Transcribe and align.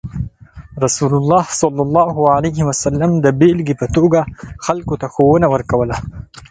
رسول 0.83 1.13
الله 1.15 1.43
صلى 1.49 1.81
الله 1.81 2.15
عليه 2.35 2.59
وسلم 2.69 3.11
د 3.25 3.27
بیلګې 3.39 3.75
په 3.81 3.87
توګه 3.95 4.19
خلکو 4.65 4.93
ته 5.01 5.07
ښوونه 5.13 5.47
ورکوله. 5.53 5.95